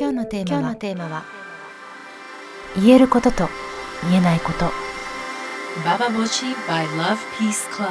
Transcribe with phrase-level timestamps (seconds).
[0.00, 1.24] 今日のテーマはテーマは
[2.74, 3.50] 言えることと
[4.04, 4.60] 言えないこと。
[5.84, 7.86] ババボシ by Love Peace Club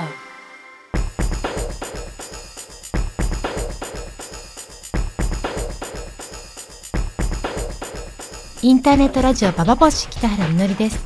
[8.63, 11.05] インターネットラジオババボシ北原みのりです。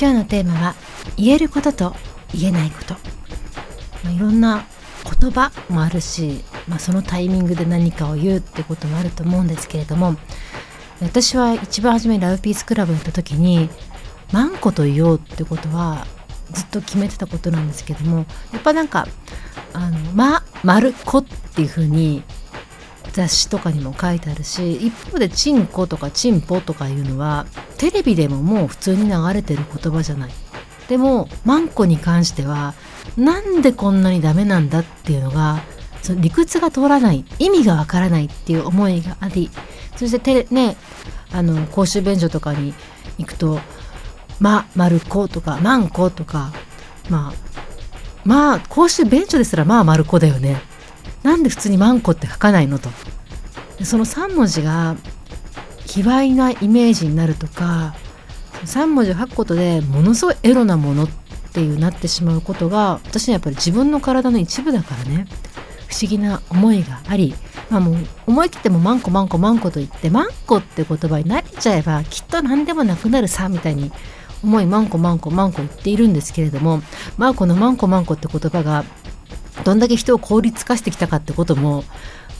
[0.00, 0.76] 今日のテーマは
[1.16, 1.96] 言えることと
[2.32, 2.94] 言えないこと、
[4.04, 4.64] まあ、いろんな
[5.20, 10.16] 言葉もあるし、まあ、そのタイミングで何かを言うってこともあると思うんですけれども
[11.02, 13.68] 私は一番初めにラブピースクラブに行った時に
[14.32, 16.06] 「マンコと言おう」ってことは
[16.50, 18.24] ずっと決めてたことなんですけども
[18.54, 19.06] やっぱなんか
[19.74, 22.22] 「あのま」「まるこ」っていうふうに
[23.12, 27.44] 雑誌とかにも書いてあるし一方で「チンコ」とか「チンポ」とかいうのは
[27.76, 30.30] テレビでももう普通に流れてる言葉じゃない。
[30.88, 32.74] でもマンコに関しては
[33.18, 35.62] なんでこんなにダメなんだっていうのが
[36.02, 39.50] その理屈が通らない意味がわからないっていう思いがあり
[39.96, 40.76] そしてね
[41.32, 42.74] あの公衆便所とかに
[43.18, 43.60] 行くと
[44.40, 46.52] 「ま」「まるこ」とか「まんこ」とか
[47.08, 47.52] まあ
[48.24, 50.60] まあ公衆便所ですらまあまるこだよね。
[51.22, 52.90] なんで普通にマンコって書かないのと。
[53.84, 54.96] その3文字が
[55.86, 57.94] 卑猥なイメージになるとか
[58.64, 61.08] 3文字を書くことでものすごいエロなものっ
[61.52, 65.26] ていうなってしまうことが私にはやっぱり自分の体の一部だからね。
[65.92, 67.34] 不思議な思いがあり、
[67.68, 73.92] まあ、もう思い切ってもマンコマンコマンコと言ってマンコって言葉に慣れちゃえばきっと何でもなくなるさみたいに
[74.42, 76.80] 思いマンコマンコマンコ言っているんですけれども
[77.18, 78.84] まあこのマンコマンコって言葉が
[79.64, 81.84] どんだけ人を効率化してきたかってことも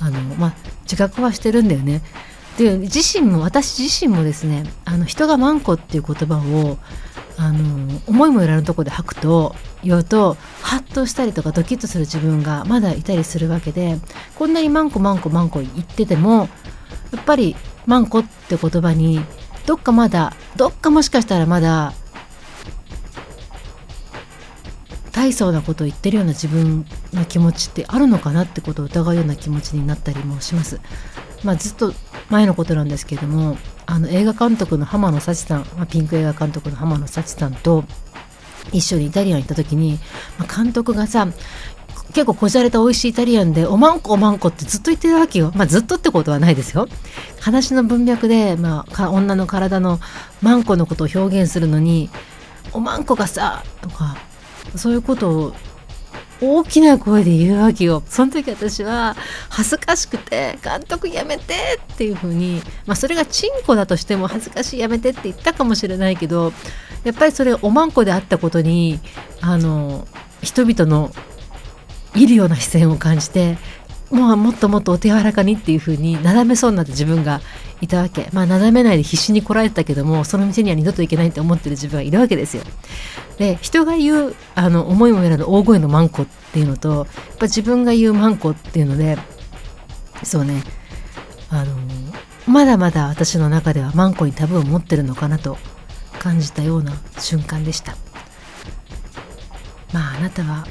[0.01, 2.01] あの、まあ、自覚はしてるんだよね。
[2.57, 6.79] で自身も私自身もですねあの人がマンコっていう言葉を
[7.39, 13.99] あの思いもよらぬとこで吐くと言うとハッとしたりとかドキッとする自分がまだいたりするわけで
[14.37, 16.49] こんなにマンコマンコマンコ言ってても
[17.13, 19.21] やっぱりマンコって言葉に
[19.67, 21.95] どっかまだどっかもしかしたらまだ
[25.13, 30.81] 大層なことを言ってるような自分の気持ちってあるのかなってことを疑うような気持ちになったりもします。
[31.45, 31.93] まあ、ずっと
[32.33, 37.85] 前のことなんですけれどもあの映画監督の浜野幸さん、まあ、ピンク映画監督の浜野幸さんと
[38.73, 39.99] 一緒にイタリアン行った時に、
[40.39, 41.29] まあ、監督がさ
[42.15, 45.51] 結構こじゃれた美味しいイタリアンでおまんこおまんこってずっと言ってるわけよ。
[45.55, 46.87] まあずっとってことはないですよ。
[47.41, 49.99] 話の文脈で、まあ、女の体の
[50.43, 52.11] マンコのことを表現するのに
[52.73, 54.17] おまんこがさとか
[54.77, 55.55] そういうことを
[56.43, 58.03] 大きな声で言うわけよ。
[58.09, 59.17] その時私は
[59.49, 61.55] 恥ずかしくて監督やめて
[61.95, 66.53] っていうふうにまあそれがチンコだとしても恥ずかしいやめてって言ったかもしれないけど
[67.05, 68.99] やっぱりそれおまんこであったことに
[69.41, 70.07] あの
[70.43, 71.13] 人々の
[72.15, 73.57] いるような視線を感じて
[74.13, 77.41] もうもっともっとお手柔らかにっていう風になだめそうになって自分が
[77.81, 78.29] いたわけ。
[78.33, 82.63] まあなだめないで必死にこらえてたけどもその店には二度と行けないって思ってる自分はいるわけですよ。
[83.39, 87.07] で人が言うあの思いもよらぬ大声のマンコっていうのとやっ
[87.39, 89.17] ぱ自分が言うマンコっていうので
[90.23, 90.63] そうね。
[91.51, 91.75] あの
[92.47, 95.57] まだまだ私の中ではマンコにタブーを持ってるのかなと
[96.19, 97.97] 感じたような瞬間でした。
[99.93, 100.67] まああなたは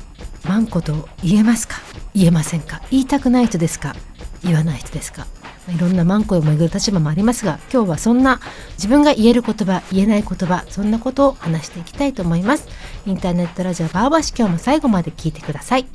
[0.48, 1.76] マンコと言えますか？
[2.14, 2.82] 言えませんか？
[2.92, 3.96] 言いたくない人ですか？
[4.44, 5.28] 言わない人ですか？
[5.70, 8.40] いろんなマンコをめぐる立場もありますが今日はそんな
[8.78, 12.68] 自分が言える言葉言えない言葉そんなことを話していきたいと思います。
[13.06, 15.86] インターネットラジオバーバシ今日も最後まで聞いてください。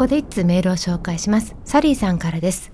[0.00, 1.54] ここで一通メールを紹介します。
[1.66, 2.72] サリーさんからです。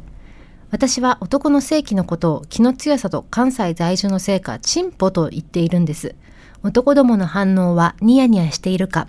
[0.70, 6.14] 私は男の性器のことを気の強さと関西在住のせいかチンポと言っているんです。
[6.62, 9.08] 男どもの反応はニヤニヤしているか、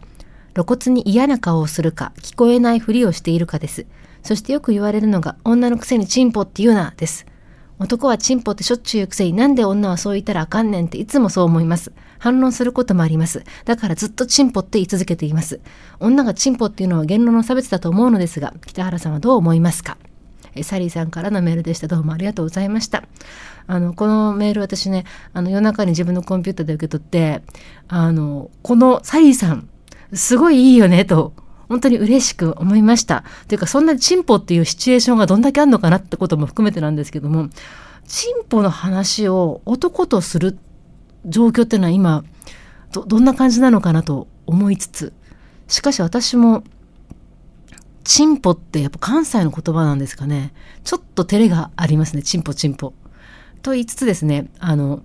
[0.55, 3.85] 露骨に嫌な顔をするか、聞こえないふりをしているかです。
[4.23, 7.27] そしてよく言われるのが女のくせにチンポって言うなです。
[7.77, 11.93] 男はチンポってしょっちゅう言うくせになんで女はそう言ったらあかんねんっていつもそう思います。
[12.19, 13.43] 反論することもあります。
[13.65, 15.59] だからずっとチンポって言い続けています。
[15.99, 19.97] 女がチンポっていうのは言論の差別だと思うのですが、北原さんはどう思いますか？
[20.55, 21.87] えサリーさんからのメールでした。
[21.87, 23.03] どうもありがとうございました。
[23.67, 25.03] あの、このメール私ね、
[25.33, 27.43] あの夜中に自分のコンピューターで受け取って、
[27.87, 29.69] あの、このサリーさん、
[30.13, 31.33] すごいいいよね、と
[31.67, 33.25] 本当に嬉しく思いました。
[33.49, 37.49] というか、そんなチンポっていうシチュエーションがどんだけあるのかなってことも含めてなんですけども、
[38.07, 40.57] チンポの話を男とする
[41.27, 42.23] 状況っていうのは今、
[42.91, 45.13] ど、どんな感じなのかなと思いつつ、
[45.67, 46.63] しかし私も、
[48.03, 50.53] チンポってやっぱ関西の言葉なんですかね。
[50.85, 52.23] ちょっと照れがありますね。
[52.23, 52.93] チンポチンポ。
[53.61, 55.03] と言いつつですね、あの、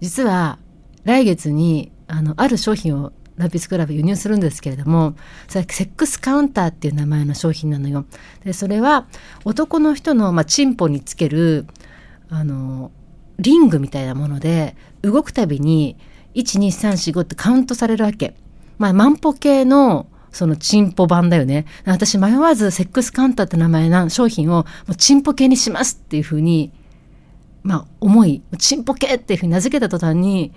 [0.00, 0.58] 実は
[1.04, 5.14] 来月に、あの、ある商品をラピスクラブ輸入するんですけれども、
[5.48, 8.06] それセックスカウンターっていう名前の商品なのよ。
[8.44, 9.06] で、それは
[9.44, 11.66] 男の人の、まあ、チンポにつける、
[12.28, 12.92] あの、
[13.38, 15.96] リングみたいなもので、動くたびに、
[16.34, 18.34] 1、2、3、4、5ってカウントされるわけ。
[18.78, 21.66] まあ、万歩計の、そのチンポ版だよね。
[21.84, 24.64] 私迷わずセックスカウンターって名前の商品を
[24.96, 26.72] チンポ系にしますっていうふうに、
[27.62, 30.52] まあ思い、チンポ系っていうふうに名付けた途端に、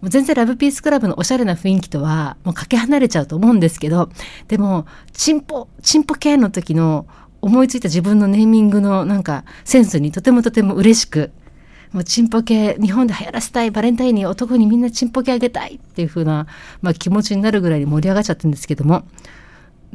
[0.00, 4.10] もう全然ラブピースクラブのおしゃれな雰囲気とはもうかけ離れちゃうと思うんですけど、
[4.46, 7.06] でも、チンポ、チンポ系の時の
[7.40, 11.32] 思いついた自分のネーミングのなんかセンスにとてもとても嬉しく、
[11.96, 16.46] もうチンポ系日本で流行らせたいバレンタインに男にみんなチンポ系あげたいっていう風な、
[16.82, 19.04] まあ、気持ちになるぐらいに盛り上がっちゃってるんですけども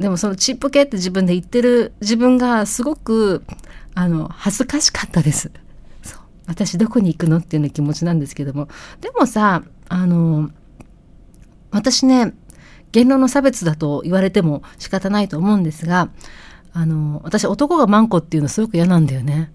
[0.00, 3.44] でもそのチンポ系って自分で言ってる自分がすごく
[3.94, 5.52] あの恥ずかしかったです。
[6.48, 8.66] 私どこに行くのっていうような気持ちなんですけども
[9.00, 10.50] でもさあの
[11.70, 12.34] 私ね
[12.90, 16.10] 言論の差別だと言われても仕方ないと思うんですが
[16.72, 19.52] あの私男がマンコっていうのすごく嫌なんだよね。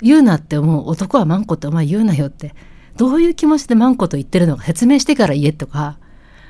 [0.00, 2.54] 言うなって思う男はマンコってお前言うなよって。
[2.96, 5.98] どういう気持ちでマンコと言ってるのか説明してから言えとか。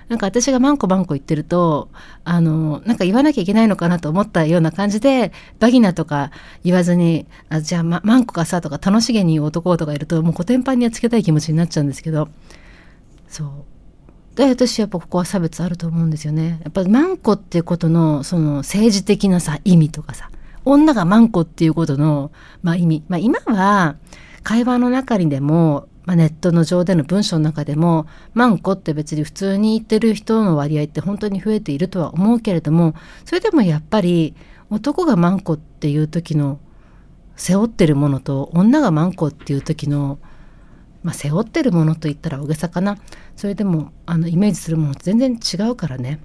[0.08, 1.88] なんか私がマンコマンコ言ってると、
[2.22, 6.30] あの、なんか言わなきゃいけないのかなと思ったような感じで、バギナとか
[6.62, 12.28] 言わずに、あじゃあ、ま、マンコかさとか楽しげに言う男とかいると、もうコテンパンにはつけたい気持ちになっちゃうんですけど、
[13.28, 13.48] そう。
[14.36, 16.60] で、私やっぱここは差別あると思うんですよね。
[16.62, 20.30] やっぱマンコっていうことの、その政治的なさ、意味とかさ、
[20.66, 22.32] 女がマンコっていうことの、
[22.62, 23.04] まあ、意味。
[23.08, 23.96] まあ、今は
[24.42, 34.34] 会話の中にでも、まあ、ネットの上での文章の中でも、マンコって別に普通に言ってる人の割合って本当に増えているとは思うけれども、それでもやっぱり
[34.70, 36.58] 男がマンコっていう時の
[37.36, 40.18] 背負ってるものと女がマンコっていう時の、
[41.04, 42.98] まあ、背負ってるものと言ったら大げさかな。
[43.36, 46.18] それでもあのイメージするもの全然違うからね。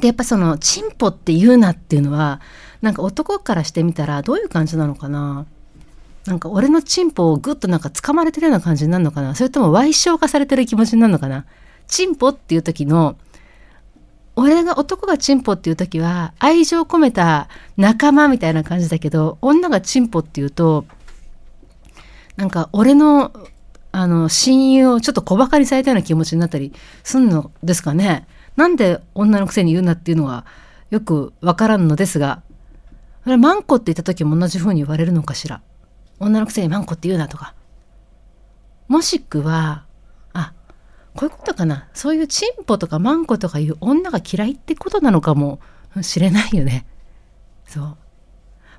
[0.00, 2.40] で、やっぱその、チンポって言うなっていうのは、
[2.82, 5.46] なんか男からしてみたらどういう感じなのかな？
[6.26, 9.34] なんか俺のチンポをぐっとなんか掴まれてるような感じになるのかな？
[9.34, 11.46] それとも歪償化されてる気持ちになるのかな？
[11.86, 13.16] チンポっていう時の、
[14.34, 20.84] 俺が男がチンポっていう時は愛情込めた仲間みたいな感じだけど、女がチンポっていうと、
[22.36, 23.32] なんか俺の
[23.92, 26.72] あの親友をちょっと小馬鹿にされたような気持ちになったり
[27.02, 28.26] すんのですかね？
[28.56, 30.44] なんで女のくせに言うなっていうのは
[30.90, 32.42] よくわからんのですが、
[33.26, 35.60] あれ、マンコって言った時も同じ風に言われるのかしら？
[36.20, 37.54] 女のくせにマンコって言うなとか。
[38.88, 39.84] もしくは、
[40.32, 40.54] あ、
[41.14, 41.88] こういうことかな。
[41.92, 45.58] そういうチンポとかマンコとかいう女が嫌いってことなのかも
[46.00, 46.86] しれないよね。
[47.66, 47.96] そう。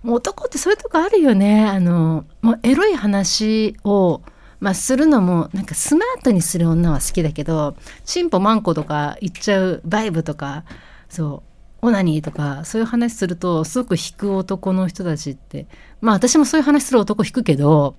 [0.01, 1.65] もう男ってそういうとこあるよね。
[1.65, 4.21] あの、もうエロい話を、
[4.59, 10.63] まあ、するのもなんかスマートにする女は好きだけどチンポマンコとか言っちゃうバイブとか
[11.09, 15.68] そうオナニーとかそういう話するとすごく引く男の人たちって
[16.01, 17.95] まあ私もそういう話する男引くけど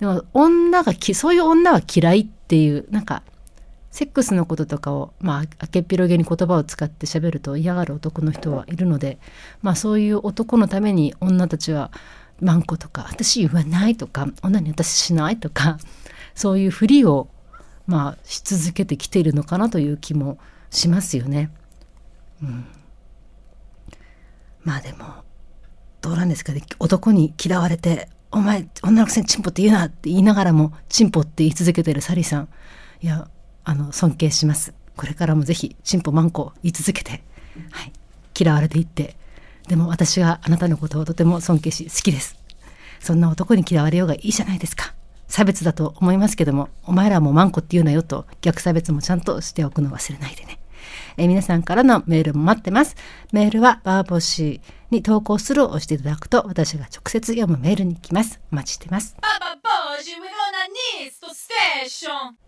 [0.00, 3.22] でも女がそういう女は嫌いっていうなんか
[3.90, 9.18] セックスのこととかをまあ明けっぴろげに言葉を使って喋ると嫌がる男の人はいるので
[9.62, 11.92] まあそういう男のために女たちは
[12.40, 15.78] マンコとか私言わないとか女に私しないとか
[16.34, 17.28] そういうふりを
[17.86, 20.38] まあし続けてきているのかなという気も
[20.70, 21.50] しますよね。
[22.42, 22.66] うん
[24.64, 25.24] まあでも、
[26.00, 26.62] どうなんですかね。
[26.78, 32.48] 男に嫌われて、お前、女のくせにチンポって言うなって言いながらも、チンポって言い続けてるサリーさん。
[33.00, 33.28] いや、
[33.62, 34.74] あの、尊敬します。
[34.96, 37.22] これからもぜひ、チンポマンコ言い続けて、
[37.70, 37.92] はい。
[38.38, 39.16] 嫌われていって。
[39.68, 42.36] でも私があなたのことをとても尊敬し、好きです。
[43.00, 44.94] そんな男に嫌われようがいいじゃないですか。
[45.28, 50.58] 差別だと思いますけども、お前らもマンコって言うなよと、逆差別もちゃんとしておくの忘れないでね。
[51.16, 52.96] えー、皆さんからのメールも待ってます。
[53.32, 58.40] メールはバーボシーに投稿するを押していただくと私が直接読むメールに来ます。
[58.52, 59.16] お待ちしてます。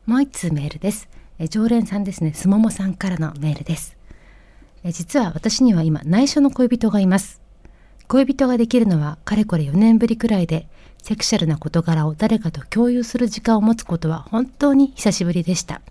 [0.06, 1.08] もう一通メールです。
[1.38, 3.96] え常連さんですね、すももさんからのメールです。
[4.84, 7.40] え実は私には今内緒の恋人がいます。
[8.08, 10.68] 恋人ができるのはかれこれ4年ぶりくらいで、
[11.02, 15.82] セクシャルな事柄を誰かと共有する時間を持つことは本当に久しぶりでした。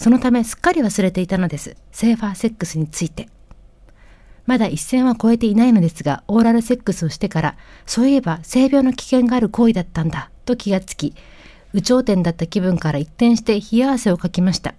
[0.00, 1.76] そのためすっかり忘れていたのです。
[1.92, 3.28] セーファーセックスについて。
[4.46, 11.12] まだ一線は越えていないのですが、オーラルセックスをしてから、そういえば性病の危険がある行為だったんだ、と気がつき、
[11.74, 14.74] 有頂天だった気分から一転して冷や汗をかきました。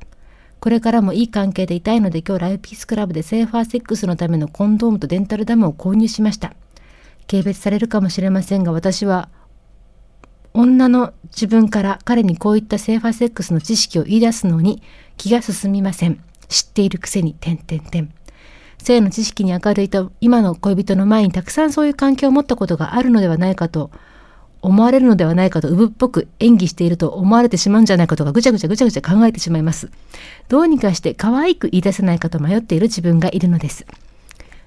[0.60, 6.56] これからもいい関係でいたいので今日ラブピースクラブでセーファーセックスのためのコンドームとデンタルダムを購入しました。
[7.30, 9.30] 軽蔑されるかもしれませんが私は
[10.54, 14.82] 女の自分から彼にこういったセーファセックスの知識を言い出すのに
[15.18, 16.22] 気が進みません。
[16.50, 18.14] 知っているくせに、点々点。
[18.78, 23.92] 性の知識に明るいと今の恋人の前にたくさんそういう関係を持ったことがあるのではないかと
[24.62, 29.90] 思われるのではないかとうぶっぽく演技していると思われてしまうんじゃないかとかぐちゃぐちゃぐちゃぐちゃ考えてしまいます。
[30.50, 33.86] どうにかして可愛く言い出せないかと迷っている自分がいるのです。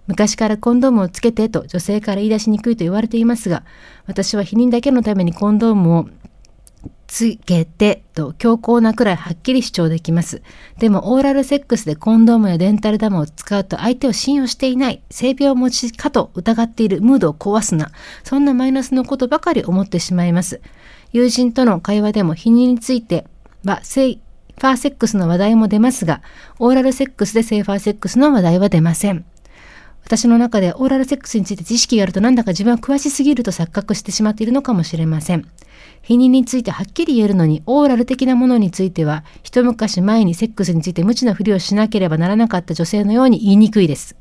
[0.07, 3.65] 昔からコンドームをつけてと女性から言い出しにくいと言われていますが、
[4.07, 6.09] 私は避妊だけのためにコンドームを
[7.07, 10.43] つけてと強硬なくらいはっきり主張できます。
[10.79, 17.91] でもオーラルセックスでコンドームやデンタルダムを使うと相手を信用していない、性病持ちかと疑っているムードを壊すな、
[18.25, 20.61] そんなマイナスのことばかり思ってしまいます。
[21.13, 23.27] 友人との会話でも避妊について
[23.65, 26.23] は性ファーセックスの話題も出ますが、
[26.59, 29.25] オーラルセックスでセーファーセックスの話題は出ません。
[30.05, 35.49] 私の中でオーラルセックスについて知識があるとなんだか自分は詳しすぎると錯覚してしまっているのかもしれません。
[36.03, 44.15] 避妊についてはっきり言えるのに、オーラル的なものについては、一昔前にセックスについて無知なふりをしなければならなかった女性のように言いにくいです。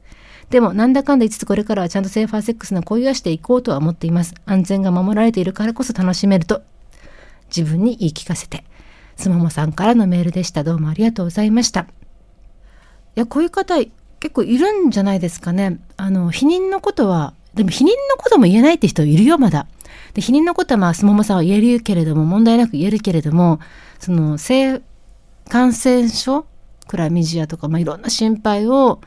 [0.50, 4.34] でも、なんだかんだ言いつつこれからはちゃんとセーファーセックスの恋をしていこうとは思っています。
[4.46, 6.62] 安全が守られているからこそ楽しめると、
[7.56, 8.64] 自分に言い聞かせて。
[9.18, 10.64] すももさんからのメールでした。
[10.64, 11.82] どうもありがとうございました。
[11.82, 11.86] い
[13.16, 13.76] や、こういう方、
[14.24, 15.82] 結構いるんじゃないですかね。
[15.98, 19.68] あの、否認のことは、でも否認のことも言えないって人いるよ、まだ。
[20.14, 23.60] で、否認のことはまあ、すももさんは言えるけれども、問題なく言えるけれども、
[24.00, 24.82] その、性
[25.50, 26.46] 感染症
[26.88, 29.02] クラミジアとか、まあ、いろんな心配を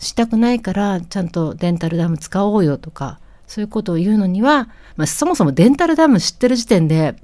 [0.00, 7.14] したくないから、ちゃんとデンタルダム使おうよとか、そういうことを言うのには、まあ、そもそもデンタルダム知ってる時点で、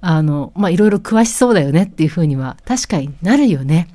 [0.00, 3.86] あの、まあ、いろいろ詳しそうだよねっていうふうには、確かになるよね。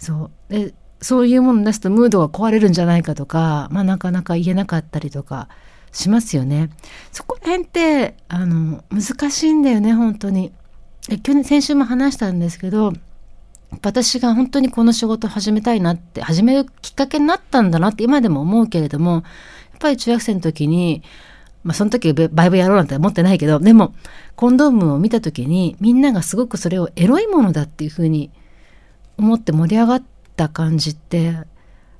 [0.00, 0.52] そう。
[0.52, 5.48] で、そういうもの出すとムードが壊れるんじゃないかとか、まあ、なかなか言えなかったりとか
[5.92, 6.70] しますよね。
[7.12, 10.50] そこら辺って、あの、難しいんだよね、本当に。
[11.22, 12.94] 去年、先週も話したんですけど、
[13.82, 19.22] 私が本当にこの仕事を始めたいなって、始めるきっかけになったんだなって今でも思うけれども、やっ
[19.80, 21.02] ぱり中学生の時に、
[21.64, 23.94] まあその時バイブやろうなんて思ってないけど、でも
[24.36, 28.30] コンドームを見た時にみんながすごくそれをエロいものだっていうふうに
[29.18, 30.02] 思って盛り上がっ
[30.36, 31.36] た感じって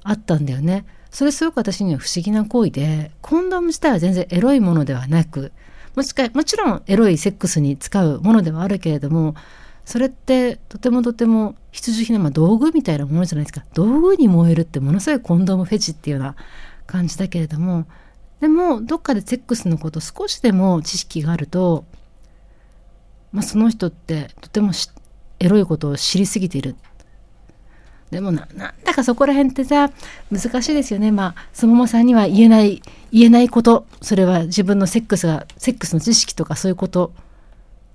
[0.03, 0.85] あったんだよね。
[1.11, 5.53] それすごく私には不思議な行為で、コンドーム自体は全然エロいものではなく、
[5.95, 9.35] もしかもちろんエロいセックスに使うものではあるけれども、
[9.85, 13.65] それってとてもとても必需品の、まあ、道具みたいなものじゃないですか。
[13.75, 16.37] 道具に燃えるってものすごいコンドームフェチっていうような
[16.87, 17.87] 感じだけれども、
[18.41, 21.85] でもどっかでセックスのこと少しでも知識があると、
[23.31, 24.73] まあ、その人ってとても
[25.39, 26.77] エロいことを知りすぎている
[28.11, 29.91] でもな、なんだかそこら辺ってさ、
[30.31, 31.11] 難しいですよね。
[31.11, 32.81] まあ、すももさんには言えない、
[33.11, 33.87] 言えないこと。
[34.01, 37.13] それは自分のセックスが、セックスの知識とかそういうこと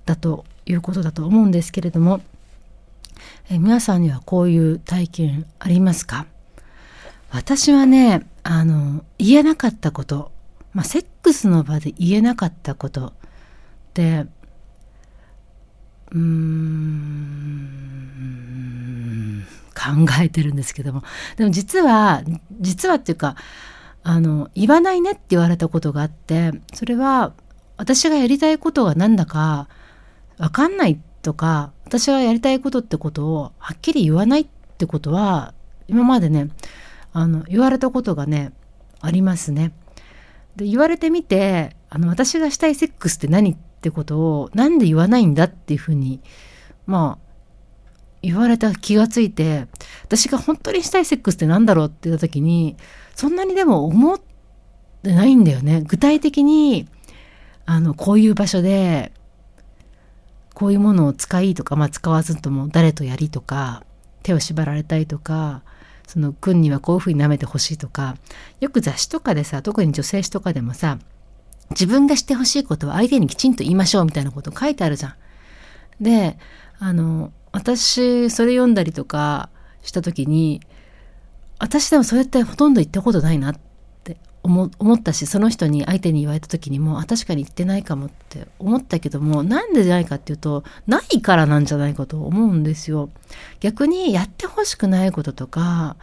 [0.04, 2.20] だということだと思うんですけれども、
[3.48, 6.26] え皆さんにはこういう体験ありますか？
[7.30, 10.32] 私はね、あの、言えなかったこと、
[10.72, 13.12] まあ、セックスの場で言えなかったことっ
[13.94, 14.26] て、
[16.12, 17.70] うーん、
[19.74, 21.02] 考えてるんですけども
[21.36, 22.22] でも実は
[22.60, 23.36] 実はっていうか
[24.02, 27.32] あの言わないねって言われたことがあってそれは
[27.76, 29.68] 私がやりたいことが何だか
[30.38, 34.46] 分かんないとか私がやりたいことってことをはっきり言わないっ
[34.78, 35.54] てことは
[35.88, 36.50] 今までね
[37.12, 38.52] あの言われたことがね
[39.00, 39.72] ありますね。
[40.56, 46.20] で言われてみてあの私がしたいセックスって何ってってことをなんで言わないんだっていうふうに
[46.86, 47.30] まあ
[48.22, 49.66] 言われた気がついて、
[50.04, 52.76] 私が本当にしたいセックスって何だろうって言った時に、
[53.14, 54.20] そんなにでも思っ
[55.02, 55.82] てないんだよね。
[55.82, 56.86] 具体的に、
[57.64, 59.12] あの、こういう場所で、
[60.52, 63.84] こういうものを使いとか、まあ使わずとも誰とやりとか、
[64.22, 65.62] 手を縛られたいとか、
[66.06, 68.16] その君にはこういうふうに舐めてほしいとか、
[68.60, 70.98] よく雑誌とかでさ、特に女性誌とかでもさ、
[71.70, 75.14] 自分がしてほしいことは相手にきちんと言いましょうみたいなこと書いてあるじゃん。
[76.00, 76.38] で、
[76.78, 79.50] あの、私それ読んだりとか
[79.82, 80.60] した時に
[81.58, 83.60] 私でもそうやってほとんど言ったことないなっ
[84.04, 93.10] て思ったしその人に相手に言われた時にもあ確かに言ってないかもって思ったけどもなんでじゃないかっていうとないからなんじゃないかと思うんですよ。
[93.60, 95.96] 逆にやってほしくないこととか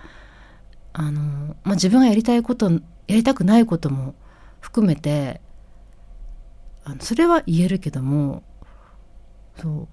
[0.93, 4.13] あの、まあ、自分がやりたいことやりたくないことも
[4.59, 5.41] 含めて
[6.87, 8.43] あのそれは言えるけども
[9.61, 9.87] そう。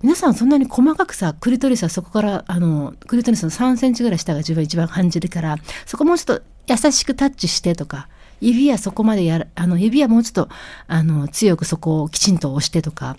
[0.00, 8.08] 皆さんそんなに細かくさクリトリスはそこからあのクリトリスの3センチぐらい下が自分は一番感じるからそこもうちょっと優しくタッチしてとか
[8.40, 10.48] 指はそこまでやるあの指はもうちょっと
[10.86, 13.16] あの強くそこをきちんと押してとか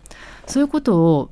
[0.47, 1.29] そういうことを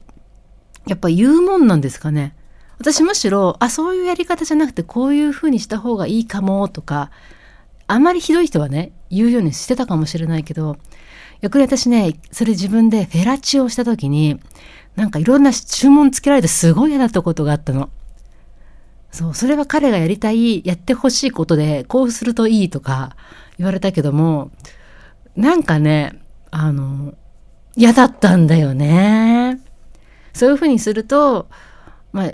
[0.86, 2.36] やっぱ言うもんなんですかね。
[2.80, 7.10] 私むしろあそういうやり方じゃなくてこういうふうにした方がいいかもとか
[7.88, 10.78] あまりひどい人はね言うようにしてたかもしれないけど
[11.42, 14.40] 逆に私ねそれ自分でフェラチオをした時に
[14.96, 17.90] なんかいろんな注文つけられてすごい嫌だったことがあったの。
[19.12, 23.16] そう、それは彼がやりたい、やってほしいことで、こうするといいとか
[23.58, 24.52] 言われたけども、
[25.36, 27.14] なんかね、あの、
[27.76, 29.60] 嫌だったんだよね。
[30.34, 31.48] そういうふうにすると、
[32.12, 32.32] まあ、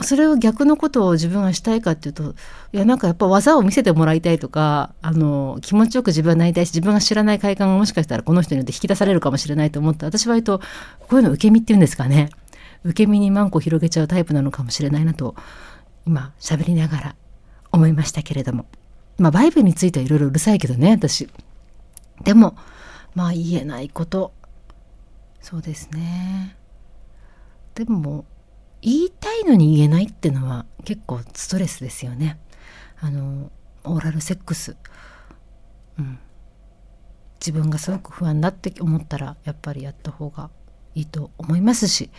[0.00, 2.34] それを逆のことを自分はしたいかっていうと
[2.72, 10.58] いやなんかやっぱ技を見せてもらいたいとかあの気持ちよく自分はなりたいし自分が知らない快感がもしかしたらこの人によって引き出されるかもしれないと思って私は割と
[11.08, 12.30] こういうの受け身っていうんですかね。
[12.84, 15.34] 受け身にマンコ広げちゃうタイプなのかもしれないなと
[16.06, 17.16] 今喋りながら
[17.72, 18.66] 思いましたけれども。
[19.18, 21.28] まあバイブについてはいろいろうるさいけどね私。
[22.22, 22.54] でも
[23.14, 24.32] まあ言えないこと。
[25.40, 26.56] そうですね。
[27.74, 28.24] でも
[28.86, 32.38] 言いたいのに言えないっていうのは結構ストレスですよね。
[33.00, 33.50] あの
[33.82, 34.76] オーラルセックス、
[35.98, 36.18] うん、
[37.40, 40.50] 自分がすごく不安だって思ったらやっぱりやった方が
[40.94, 42.10] いいと思いますし。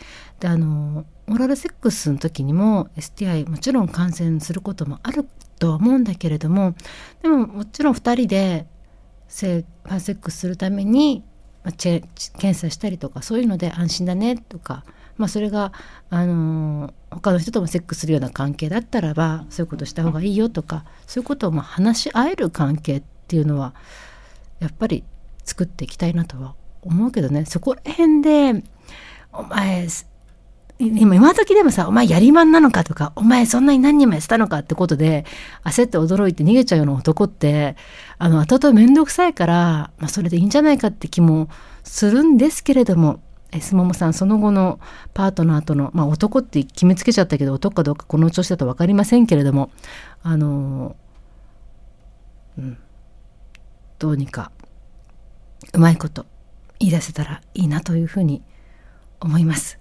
[0.42, 5.26] であのオーラルセックスの時にも STI もちろん感染することもある
[5.60, 6.76] とは思うんだけれども
[7.22, 8.66] でももちろん2人で
[9.30, 11.24] 性ファーセックスするために、
[11.64, 12.08] まあ、検
[12.54, 14.84] 査したりとかそういうので安心だねとか
[15.18, 15.72] まあ、それが、
[16.10, 23.74] あのー、他の人ともセックスするような関係だったらばそういうことした方がいいよとかそういうことをまあ話し合える関係っていうのは
[24.60, 25.04] やっぱり
[25.44, 27.46] 作っていきたいなとは思うけどね。
[27.46, 28.64] そこら辺で
[29.34, 29.88] 「お前
[30.80, 35.26] 今今時でもさ「お前やりまんなのか」とか「お前そんなに何人もやったのか」ってことで
[35.64, 37.76] 焦って驚いて逃げちゃうような男って
[38.20, 41.50] あの後々面倒くさいから、まあ、それでいいんじゃないかって気も
[41.84, 43.22] するんですけれども
[43.62, 44.80] すももさんその後の
[45.14, 49.72] パートナーとの、まあ、男って決めつけちゃったけど男かどうかこの調子だと分かりませんけれども
[50.22, 50.96] あの
[52.58, 52.78] うん
[54.00, 54.52] どうにか
[55.74, 56.26] うまいこと
[56.80, 58.44] 言い出せたらいいなというふうに
[59.20, 59.80] 思います。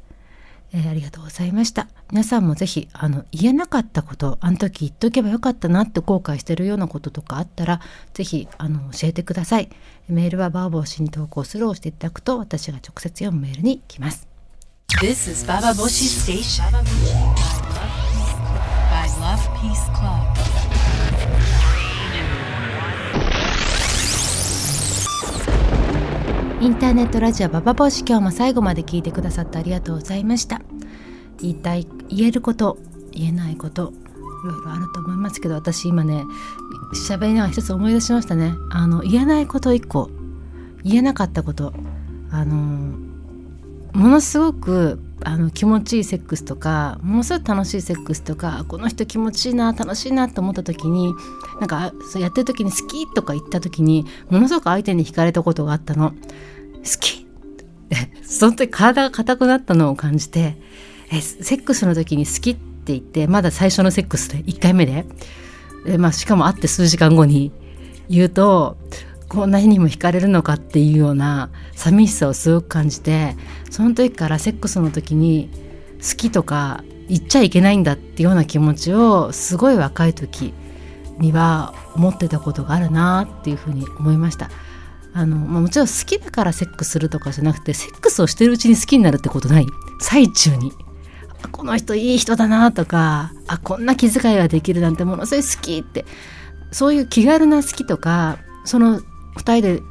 [0.73, 1.89] えー、ありがとうございました。
[2.11, 7.81] 皆さんもぜひあの言えなかったことあの時言っとけばよかったなって後悔してるようなこととかあったら
[8.15, 9.69] ぜひあの教えてください。
[10.09, 14.29] メールはバーボー氏に投稿するをしていただくと私が直接読むメールに来ます。
[15.01, 16.83] This is Baba Boshi Station by
[19.21, 20.37] Love Peace Club.
[26.59, 30.63] インターネットラジオババボシ今日も最後まで聞いてくださってありがとうございました
[31.41, 32.79] 言いたい言えること
[33.13, 33.93] 言えないこと
[34.45, 36.25] いろいろあると思いますけど私今ね
[37.09, 38.55] 喋りながら一つ思い出しましたね。
[38.71, 40.11] あの言えないこと一個
[40.85, 41.73] 言えなかったこと。
[42.31, 42.99] あの
[43.93, 51.15] ものすごくあの気持ちいいセックスとかものすごく楽しいセックスとかこの人気持ちいいな楽しいなと思った時に
[51.61, 56.11] なんかそうやってる時に好きとか言った時にものすごく相手に惹かれたことがあったの。
[56.11, 56.17] 好
[57.01, 57.25] きっ
[57.89, 58.13] て。
[58.23, 60.61] その時体が硬くなったのを感じて
[61.11, 65.07] えセックスの時に好きって言ってまだ最初のセックスで1回目で、
[65.99, 67.53] まあ、しかも会って数時間後に
[68.09, 68.77] 言うと
[69.29, 73.37] こんな日にも惹かれるのかっていうような寂しさをすごく感じて
[73.71, 75.51] その時からセックスの時に
[75.99, 80.53] 好きとか言っちゃいけないんだっていうような気持ちをすごい若い時
[81.19, 84.51] には思ってたことがあるなっていうふうに思いました。
[85.15, 89.67] あの、まあ、もちろん好きだからセックスするとかじゃなくてセックスをしてるうちに好きになるってことない。
[90.01, 90.73] 最中に。
[91.53, 96.05] この人いい人だなとかあこんな気遣いができるなんてものすごい好きって
[96.71, 99.05] そういう気軽な好きとかその2
[99.41, 99.83] 人で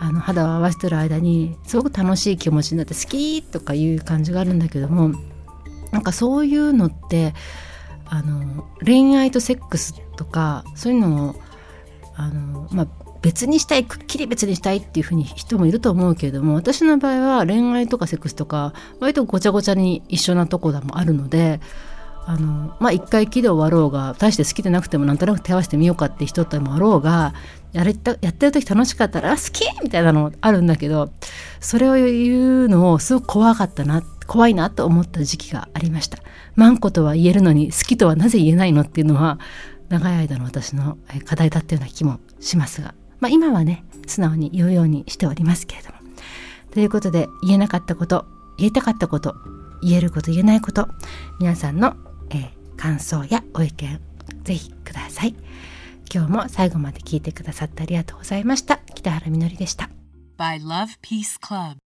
[0.00, 5.12] あの肌を合わせてる間にすごく楽しい気持ちになって好きとかいう感じがあるんだけども
[5.92, 7.34] なんかそういうのって
[8.06, 11.34] あの恋愛とセックスとかそういうのを
[12.16, 21.60] あの、まあ、別にしたいくっきり別にしたいっていうふうに人もいると思うけれども私の場合は恋愛とかセックスとか割とごちゃごちゃに一緒なところもあるので
[22.24, 27.34] あのまあ一回きで終わろうが大して好きでなくてもなんとなく手合わせてみようかって人ともあろうが
[27.72, 31.10] やれたやってる時楽しかったら「好き!」みたいなのあるんだけど
[31.60, 36.18] それを言うのをすごく怖かったな怖いなと思った時期がありました。
[36.54, 39.38] マンコとは言えるのに好きとはなぜ言えないのっていうのは
[39.88, 45.94] 長い間の私の課題だったような気もしますがまあ、今はね素直に言うようにしておりますけれども。
[46.72, 48.26] ということで言えなかったこと
[48.58, 49.36] 言いたかったこと
[49.80, 50.88] 言えること言えないこと
[51.38, 51.94] 皆さんの、
[52.30, 54.00] えー、感想やご意見
[54.42, 55.36] ぜひください。
[56.12, 58.80] 今日も最後まで聞いてくださってありがとうございました。
[58.94, 59.88] 北原みのりでした。
[60.36, 61.81] By Love Peace Club.